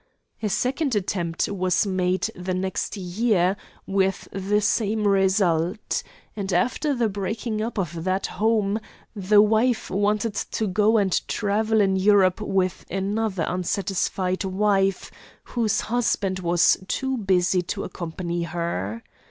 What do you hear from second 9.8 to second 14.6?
wanted to go and travel in Europe with another unsatisfied